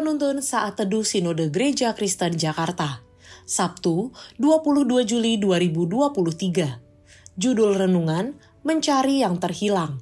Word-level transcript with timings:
Penuntun 0.00 0.40
Saat 0.40 0.80
Teduh 0.80 1.04
Sinode 1.04 1.52
Gereja 1.52 1.92
Kristen 1.92 2.32
Jakarta, 2.32 3.04
Sabtu 3.44 4.16
22 4.40 5.04
Juli 5.04 5.36
2023. 5.36 7.36
Judul 7.36 7.76
Renungan, 7.76 8.32
Mencari 8.64 9.20
Yang 9.20 9.44
Terhilang. 9.44 10.00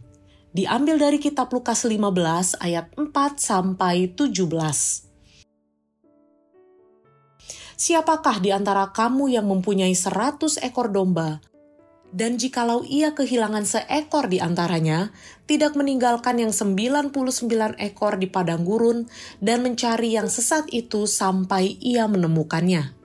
Diambil 0.54 1.02
dari 1.02 1.18
kitab 1.18 1.50
Lukas 1.50 1.82
15 1.82 2.14
ayat 2.62 2.94
4 2.94 3.10
sampai 3.42 4.14
17. 4.14 4.38
Siapakah 7.74 8.38
di 8.38 8.54
antara 8.54 8.94
kamu 8.94 9.34
yang 9.34 9.50
mempunyai 9.50 9.98
seratus 9.98 10.62
ekor 10.62 10.94
domba, 10.94 11.42
dan 12.08 12.40
jikalau 12.40 12.84
ia 12.88 13.12
kehilangan 13.12 13.68
seekor 13.68 14.32
di 14.32 14.40
antaranya, 14.40 15.12
tidak 15.44 15.76
meninggalkan 15.76 16.40
yang 16.40 16.52
99 16.56 17.12
ekor 17.76 18.16
di 18.16 18.28
padang 18.28 18.64
gurun 18.64 19.08
dan 19.44 19.60
mencari 19.60 20.16
yang 20.16 20.32
sesat 20.32 20.68
itu 20.72 21.04
sampai 21.04 21.76
ia 21.80 22.08
menemukannya. 22.08 22.96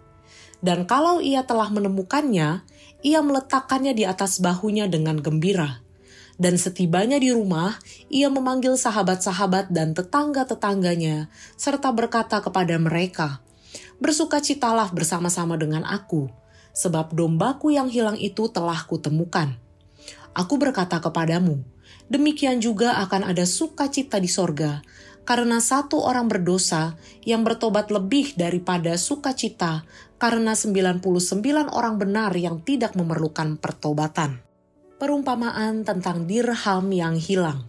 Dan 0.64 0.88
kalau 0.88 1.20
ia 1.20 1.44
telah 1.44 1.68
menemukannya, 1.68 2.64
ia 3.04 3.20
meletakkannya 3.20 3.92
di 3.92 4.08
atas 4.08 4.40
bahunya 4.40 4.88
dengan 4.88 5.20
gembira. 5.20 5.84
Dan 6.40 6.58
setibanya 6.58 7.20
di 7.20 7.30
rumah, 7.30 7.78
ia 8.08 8.32
memanggil 8.32 8.80
sahabat-sahabat 8.80 9.70
dan 9.70 9.94
tetangga-tetangganya, 9.94 11.28
serta 11.60 11.92
berkata 11.92 12.40
kepada 12.40 12.80
mereka, 12.80 13.44
Bersukacitalah 14.02 14.90
bersama-sama 14.92 15.56
dengan 15.56 15.86
aku, 15.86 16.28
sebab 16.74 17.14
dombaku 17.14 17.72
yang 17.72 17.88
hilang 17.88 18.18
itu 18.18 18.50
telah 18.50 18.82
kutemukan. 18.90 19.56
Aku 20.34 20.58
berkata 20.58 20.98
kepadamu, 20.98 21.62
demikian 22.10 22.58
juga 22.58 22.98
akan 23.06 23.30
ada 23.30 23.46
sukacita 23.46 24.18
di 24.18 24.28
sorga, 24.28 24.82
karena 25.24 25.62
satu 25.64 26.04
orang 26.04 26.28
berdosa 26.28 27.00
yang 27.24 27.48
bertobat 27.48 27.94
lebih 27.94 28.36
daripada 28.36 29.00
sukacita 29.00 29.88
karena 30.20 30.56
99 30.56 31.00
orang 31.72 31.96
benar 32.00 32.32
yang 32.36 32.60
tidak 32.64 32.98
memerlukan 32.98 33.56
pertobatan. 33.60 34.44
Perumpamaan 34.98 35.84
tentang 35.84 36.26
dirham 36.26 36.88
yang 36.96 37.20
hilang. 37.20 37.68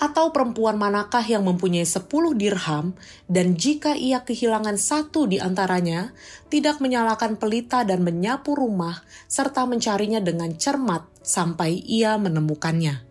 Atau 0.00 0.32
perempuan 0.32 0.80
manakah 0.80 1.20
yang 1.20 1.44
mempunyai 1.44 1.84
sepuluh 1.84 2.32
dirham, 2.32 2.96
dan 3.28 3.52
jika 3.52 3.92
ia 3.92 4.24
kehilangan 4.24 4.80
satu 4.80 5.28
di 5.28 5.36
antaranya, 5.36 6.16
tidak 6.48 6.80
menyalakan 6.80 7.36
pelita 7.36 7.84
dan 7.84 8.00
menyapu 8.00 8.56
rumah, 8.56 9.04
serta 9.28 9.68
mencarinya 9.68 10.24
dengan 10.24 10.56
cermat 10.56 11.04
sampai 11.20 11.84
ia 11.84 12.16
menemukannya. 12.16 13.04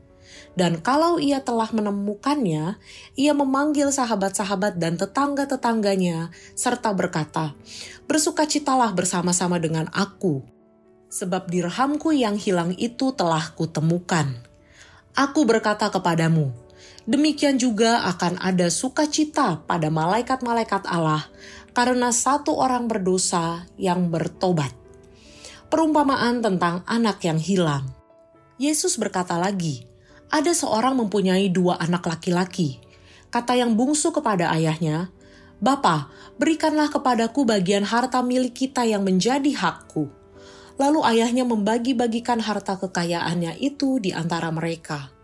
Dan 0.57 0.81
kalau 0.81 1.21
ia 1.21 1.45
telah 1.45 1.69
menemukannya, 1.69 2.81
ia 3.13 3.33
memanggil 3.37 3.93
sahabat-sahabat 3.93 4.81
dan 4.81 4.97
tetangga-tetangganya, 4.97 6.33
serta 6.57 6.89
berkata, 6.97 7.53
Bersukacitalah 8.09 8.97
bersama-sama 8.97 9.61
dengan 9.61 9.85
aku, 9.93 10.41
sebab 11.13 11.53
dirhamku 11.53 12.09
yang 12.17 12.33
hilang 12.33 12.73
itu 12.81 13.13
telah 13.13 13.53
kutemukan. 13.53 14.41
Aku 15.13 15.45
berkata 15.45 15.87
kepadamu, 15.93 16.49
demikian 17.09 17.57
juga 17.57 18.05
akan 18.05 18.37
ada 18.37 18.69
sukacita 18.69 19.65
pada 19.65 19.89
malaikat-malaikat 19.89 20.85
Allah 20.85 21.25
karena 21.73 22.13
satu 22.13 22.53
orang 22.53 22.85
berdosa 22.85 23.65
yang 23.81 24.13
bertobat. 24.13 24.69
Perumpamaan 25.73 26.45
tentang 26.45 26.85
anak 26.85 27.21
yang 27.25 27.41
hilang. 27.41 27.89
Yesus 28.61 29.01
berkata 29.01 29.41
lagi, 29.41 29.89
ada 30.29 30.53
seorang 30.53 30.93
mempunyai 30.97 31.49
dua 31.49 31.81
anak 31.81 32.05
laki-laki. 32.05 32.77
Kata 33.29 33.57
yang 33.57 33.73
bungsu 33.73 34.09
kepada 34.13 34.49
ayahnya, 34.53 35.13
Bapa, 35.59 36.09
berikanlah 36.39 36.87
kepadaku 36.87 37.43
bagian 37.43 37.85
harta 37.85 38.23
milik 38.23 38.55
kita 38.55 38.87
yang 38.87 39.03
menjadi 39.05 39.51
hakku. 39.53 40.09
Lalu 40.79 40.99
ayahnya 41.03 41.43
membagi-bagikan 41.43 42.39
harta 42.39 42.79
kekayaannya 42.79 43.59
itu 43.59 43.99
di 43.99 44.15
antara 44.15 44.47
mereka. 44.49 45.18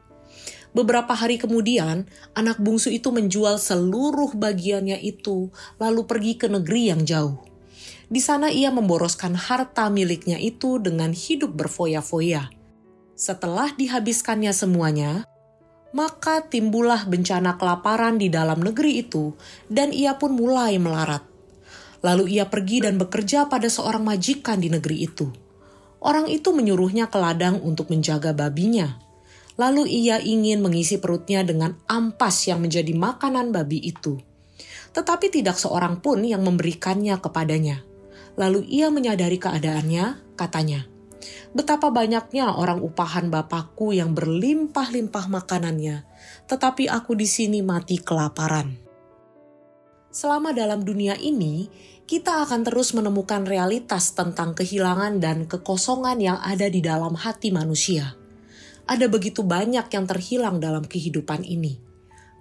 Beberapa 0.75 1.16
hari 1.16 1.40
kemudian, 1.40 2.03
anak 2.36 2.59
bungsu 2.59 2.91
itu 2.91 3.08
menjual 3.08 3.56
seluruh 3.63 4.36
bagiannya 4.36 5.00
itu, 5.00 5.47
lalu 5.80 6.03
pergi 6.03 6.36
ke 6.36 6.52
negeri 6.52 6.91
yang 6.91 7.08
jauh. 7.08 7.40
Di 8.12 8.19
sana 8.19 8.52
ia 8.52 8.75
memboroskan 8.75 9.40
harta 9.40 9.88
miliknya 9.88 10.36
itu 10.36 10.75
dengan 10.84 11.16
hidup 11.16 11.56
berfoya-foya. 11.56 12.52
Setelah 13.16 13.72
dihabiskannya 13.72 14.52
semuanya, 14.52 15.24
maka 15.96 16.44
timbullah 16.44 17.07
bencana 17.07 17.56
kelaparan 17.56 18.19
di 18.19 18.28
dalam 18.28 18.59
negeri 18.59 19.00
itu, 19.00 19.31
dan 19.72 19.96
ia 19.96 20.19
pun 20.19 20.36
mulai 20.36 20.75
melarat. 20.75 21.24
Lalu 22.03 22.36
ia 22.36 22.52
pergi 22.52 22.84
dan 22.84 23.00
bekerja 23.00 23.47
pada 23.47 23.72
seorang 23.72 24.03
majikan 24.03 24.59
di 24.59 24.68
negeri 24.68 25.07
itu. 25.07 25.31
Orang 26.03 26.28
itu 26.28 26.52
menyuruhnya 26.52 27.07
ke 27.07 27.16
ladang 27.16 27.63
untuk 27.63 27.88
menjaga 27.88 28.36
babinya 28.36 29.05
Lalu 29.56 29.88
ia 29.88 30.20
ingin 30.20 30.60
mengisi 30.60 31.00
perutnya 31.00 31.40
dengan 31.48 31.80
ampas 31.88 32.44
yang 32.52 32.60
menjadi 32.60 32.92
makanan 32.92 33.56
babi 33.56 33.80
itu. 33.80 34.20
Tetapi 34.92 35.32
tidak 35.32 35.56
seorang 35.56 36.04
pun 36.04 36.24
yang 36.24 36.44
memberikannya 36.44 37.16
kepadanya. 37.24 37.84
Lalu 38.36 38.68
ia 38.68 38.92
menyadari 38.92 39.40
keadaannya, 39.40 40.36
katanya, 40.36 40.84
Betapa 41.56 41.88
banyaknya 41.88 42.52
orang 42.52 42.84
upahan 42.84 43.32
bapakku 43.32 43.96
yang 43.96 44.12
berlimpah-limpah 44.12 45.26
makanannya, 45.32 46.04
tetapi 46.52 46.92
aku 46.92 47.16
di 47.16 47.24
sini 47.24 47.64
mati 47.64 47.96
kelaparan. 47.98 48.76
Selama 50.12 50.52
dalam 50.52 50.84
dunia 50.84 51.16
ini, 51.16 51.72
kita 52.04 52.44
akan 52.44 52.68
terus 52.68 52.92
menemukan 52.92 53.48
realitas 53.48 54.12
tentang 54.14 54.52
kehilangan 54.52 55.24
dan 55.24 55.48
kekosongan 55.48 56.20
yang 56.20 56.38
ada 56.44 56.68
di 56.68 56.84
dalam 56.84 57.16
hati 57.16 57.50
manusia 57.56 58.25
ada 58.85 59.09
begitu 59.09 59.41
banyak 59.41 59.90
yang 59.90 60.06
terhilang 60.06 60.62
dalam 60.62 60.85
kehidupan 60.85 61.41
ini. 61.41 61.81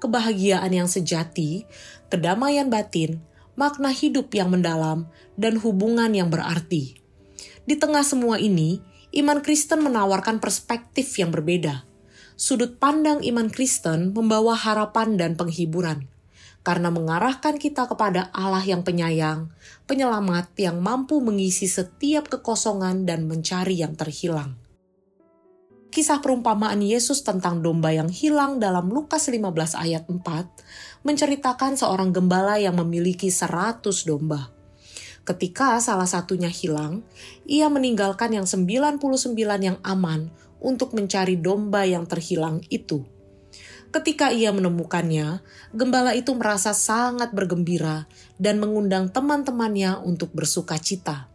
Kebahagiaan 0.01 0.69
yang 0.69 0.89
sejati, 0.89 1.65
kedamaian 2.13 2.69
batin, 2.69 3.25
makna 3.57 3.89
hidup 3.89 4.29
yang 4.37 4.53
mendalam, 4.53 5.09
dan 5.41 5.57
hubungan 5.57 6.13
yang 6.13 6.29
berarti. 6.29 7.01
Di 7.65 7.81
tengah 7.81 8.05
semua 8.05 8.37
ini, 8.37 8.85
iman 9.17 9.41
Kristen 9.41 9.81
menawarkan 9.81 10.37
perspektif 10.37 11.09
yang 11.17 11.33
berbeda. 11.33 11.89
Sudut 12.37 12.77
pandang 12.77 13.25
iman 13.25 13.49
Kristen 13.49 14.13
membawa 14.13 14.53
harapan 14.53 15.17
dan 15.17 15.41
penghiburan, 15.41 16.05
karena 16.61 16.93
mengarahkan 16.93 17.57
kita 17.57 17.89
kepada 17.89 18.29
Allah 18.37 18.61
yang 18.61 18.85
penyayang, 18.85 19.49
penyelamat 19.89 20.53
yang 20.61 20.85
mampu 20.85 21.25
mengisi 21.25 21.65
setiap 21.65 22.29
kekosongan 22.29 23.09
dan 23.09 23.25
mencari 23.25 23.81
yang 23.81 23.97
terhilang 23.97 24.61
kisah 25.95 26.19
perumpamaan 26.19 26.83
Yesus 26.83 27.23
tentang 27.23 27.63
domba 27.63 27.95
yang 27.95 28.11
hilang 28.11 28.59
dalam 28.59 28.91
Lukas 28.91 29.31
15 29.31 29.79
ayat 29.79 30.11
4 30.11 31.07
menceritakan 31.07 31.79
seorang 31.79 32.11
gembala 32.11 32.59
yang 32.59 32.75
memiliki 32.75 33.31
100 33.31 33.79
domba. 34.03 34.51
Ketika 35.23 35.79
salah 35.79 36.11
satunya 36.11 36.51
hilang, 36.51 37.07
ia 37.47 37.71
meninggalkan 37.71 38.35
yang 38.35 38.43
99 38.43 38.99
yang 39.63 39.79
aman 39.87 40.35
untuk 40.59 40.99
mencari 40.99 41.39
domba 41.39 41.87
yang 41.87 42.11
terhilang 42.11 42.59
itu. 42.75 43.07
Ketika 43.95 44.35
ia 44.35 44.51
menemukannya, 44.51 45.39
gembala 45.71 46.19
itu 46.19 46.35
merasa 46.35 46.75
sangat 46.75 47.31
bergembira 47.31 48.11
dan 48.43 48.59
mengundang 48.59 49.15
teman-temannya 49.15 50.03
untuk 50.03 50.35
bersuka 50.35 50.75
cita. 50.83 51.31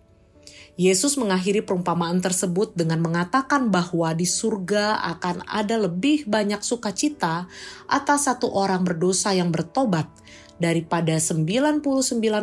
Yesus 0.79 1.19
mengakhiri 1.19 1.59
perumpamaan 1.59 2.23
tersebut 2.23 2.71
dengan 2.71 3.03
mengatakan 3.03 3.67
bahwa 3.67 4.15
di 4.15 4.23
surga 4.23 5.03
akan 5.11 5.43
ada 5.43 5.75
lebih 5.75 6.23
banyak 6.23 6.63
sukacita 6.63 7.51
atas 7.83 8.31
satu 8.31 8.47
orang 8.55 8.87
berdosa 8.87 9.35
yang 9.35 9.51
bertobat 9.51 10.07
daripada 10.55 11.19
99 11.19 11.83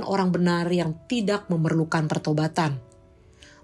orang 0.05 0.29
benar 0.29 0.69
yang 0.69 0.93
tidak 1.09 1.49
memerlukan 1.49 2.05
pertobatan. 2.12 2.77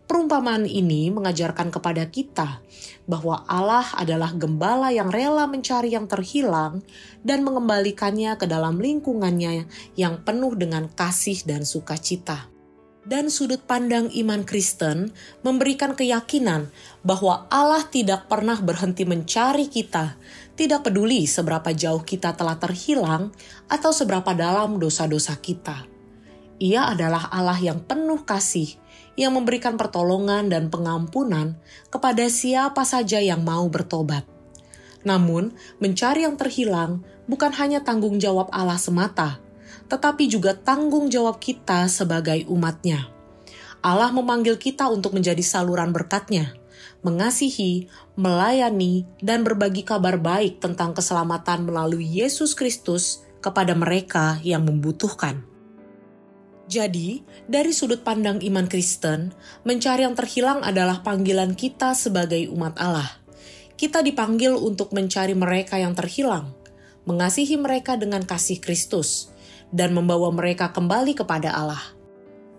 Perumpamaan 0.09 0.65
ini 0.65 1.13
mengajarkan 1.13 1.69
kepada 1.69 2.09
kita 2.09 2.65
bahwa 3.05 3.45
Allah 3.45 3.85
adalah 3.93 4.33
gembala 4.33 4.89
yang 4.89 5.13
rela 5.13 5.45
mencari 5.45 5.93
yang 5.93 6.09
terhilang 6.09 6.81
dan 7.21 7.45
mengembalikannya 7.45 8.41
ke 8.41 8.49
dalam 8.49 8.81
lingkungannya 8.81 9.69
yang 10.01 10.25
penuh 10.25 10.57
dengan 10.57 10.89
kasih 10.89 11.45
dan 11.45 11.69
sukacita 11.69 12.53
dan 13.03 13.27
sudut 13.31 13.59
pandang 13.67 14.07
iman 14.15 14.47
Kristen 14.47 15.11
memberikan 15.43 15.99
keyakinan 15.99 16.71
bahwa 17.03 17.51
Allah 17.51 17.83
tidak 17.91 18.31
pernah 18.31 18.59
berhenti 18.63 19.03
mencari 19.03 19.67
kita, 19.67 20.15
tidak 20.55 20.87
peduli 20.87 21.27
seberapa 21.27 21.75
jauh 21.75 22.03
kita 22.07 22.35
telah 22.39 22.55
terhilang 22.63 23.35
atau 23.67 23.91
seberapa 23.91 24.31
dalam 24.37 24.79
dosa-dosa 24.79 25.35
kita. 25.43 25.91
Ia 26.63 26.95
adalah 26.95 27.27
Allah 27.35 27.59
yang 27.59 27.83
penuh 27.83 28.23
kasih, 28.23 28.79
yang 29.19 29.35
memberikan 29.35 29.75
pertolongan 29.75 30.47
dan 30.47 30.71
pengampunan 30.71 31.59
kepada 31.91 32.31
siapa 32.31 32.87
saja 32.87 33.19
yang 33.19 33.43
mau 33.43 33.67
bertobat. 33.67 34.23
Namun, 35.03 35.51
mencari 35.83 36.23
yang 36.23 36.39
terhilang 36.39 37.03
bukan 37.27 37.51
hanya 37.59 37.83
tanggung 37.83 38.23
jawab 38.23 38.47
Allah 38.55 38.79
semata, 38.79 39.43
tetapi 39.93 40.25
juga 40.25 40.57
tanggung 40.57 41.13
jawab 41.13 41.37
kita 41.37 41.85
sebagai 41.93 42.49
umatnya. 42.49 43.13
Allah 43.85 44.09
memanggil 44.09 44.57
kita 44.57 44.89
untuk 44.89 45.13
menjadi 45.13 45.45
saluran 45.45 45.93
berkatnya, 45.93 46.57
mengasihi, 47.05 47.93
melayani, 48.17 49.05
dan 49.21 49.45
berbagi 49.45 49.85
kabar 49.85 50.17
baik 50.17 50.65
tentang 50.65 50.97
keselamatan 50.97 51.69
melalui 51.69 52.09
Yesus 52.09 52.57
Kristus 52.57 53.21
kepada 53.45 53.77
mereka 53.77 54.41
yang 54.41 54.65
membutuhkan. 54.65 55.45
Jadi, 56.73 57.21
dari 57.45 57.75
sudut 57.75 58.01
pandang 58.01 58.41
iman 58.41 58.65
Kristen, 58.65 59.35
mencari 59.69 60.09
yang 60.09 60.17
terhilang 60.17 60.65
adalah 60.65 61.05
panggilan 61.05 61.53
kita 61.53 61.93
sebagai 61.93 62.49
umat 62.49 62.81
Allah. 62.81 63.13
Kita 63.77 64.01
dipanggil 64.01 64.57
untuk 64.57 64.95
mencari 64.97 65.37
mereka 65.37 65.77
yang 65.77 65.93
terhilang, 65.93 66.55
mengasihi 67.05 67.59
mereka 67.59 67.99
dengan 67.99 68.23
kasih 68.23 68.63
Kristus, 68.63 69.35
dan 69.73 69.97
membawa 69.97 70.29
mereka 70.31 70.71
kembali 70.71 71.17
kepada 71.17 71.57
Allah. 71.57 71.83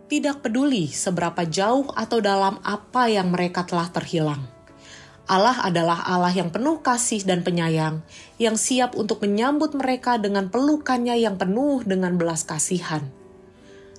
Tidak 0.09 0.43
peduli 0.43 0.89
seberapa 0.89 1.45
jauh 1.47 1.87
atau 1.93 2.19
dalam 2.19 2.59
apa 2.65 3.07
yang 3.07 3.31
mereka 3.31 3.63
telah 3.63 3.87
terhilang. 3.93 4.43
Allah 5.23 5.55
adalah 5.63 6.03
Allah 6.03 6.35
yang 6.35 6.51
penuh 6.51 6.83
kasih 6.83 7.23
dan 7.23 7.47
penyayang, 7.47 8.03
yang 8.35 8.59
siap 8.59 8.99
untuk 8.99 9.23
menyambut 9.23 9.71
mereka 9.71 10.19
dengan 10.19 10.51
pelukannya 10.51 11.15
yang 11.15 11.39
penuh 11.39 11.79
dengan 11.87 12.19
belas 12.19 12.43
kasihan. 12.43 13.07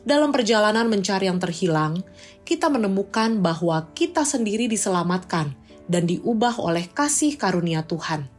Dalam 0.05 0.37
perjalanan 0.37 0.84
mencari 0.84 1.32
yang 1.32 1.40
terhilang, 1.40 2.05
kita 2.44 2.69
menemukan 2.69 3.40
bahwa 3.40 3.88
kita 3.96 4.28
sendiri 4.28 4.69
diselamatkan 4.69 5.56
dan 5.88 6.05
diubah 6.05 6.60
oleh 6.60 6.93
kasih 6.93 7.40
karunia 7.40 7.88
Tuhan. 7.88 8.33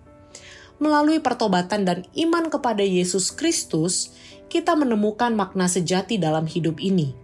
Melalui 0.78 1.24
pertobatan 1.24 1.88
dan 1.88 2.04
iman 2.16 2.52
kepada 2.52 2.84
Yesus 2.84 3.32
Kristus, 3.32 4.12
kita 4.52 4.76
menemukan 4.76 5.32
makna 5.32 5.72
sejati 5.72 6.20
dalam 6.20 6.46
hidup 6.46 6.84
ini. 6.84 7.16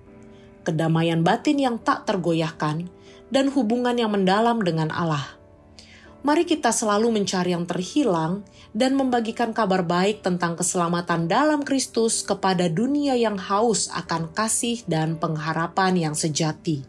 Kedamaian 0.64 1.26
batin 1.26 1.58
yang 1.60 1.76
tak 1.82 2.08
tergoyahkan 2.08 2.88
dan 3.28 3.46
hubungan 3.52 3.98
yang 3.98 4.14
mendalam 4.14 4.62
dengan 4.64 4.94
Allah 4.94 5.42
mari 6.22 6.46
kita 6.46 6.70
selalu 6.70 7.10
mencari 7.10 7.54
yang 7.54 7.66
terhilang 7.66 8.46
dan 8.72 8.94
membagikan 8.94 9.52
kabar 9.52 9.82
baik 9.82 10.22
tentang 10.22 10.56
keselamatan 10.56 11.26
dalam 11.26 11.66
Kristus 11.66 12.22
kepada 12.22 12.70
dunia 12.70 13.18
yang 13.18 13.36
haus 13.36 13.90
akan 13.92 14.32
kasih 14.32 14.86
dan 14.86 15.18
pengharapan 15.18 15.98
yang 15.98 16.16
sejati. 16.16 16.86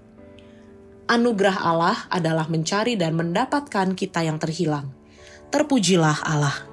Anugerah 1.10 1.58
Allah 1.58 1.98
adalah 2.08 2.46
mencari 2.46 2.94
dan 2.94 3.18
mendapatkan 3.18 3.98
kita 3.98 4.22
yang 4.24 4.38
terhilang. 4.38 5.01
Terpujilah 5.52 6.24
Allah. 6.24 6.71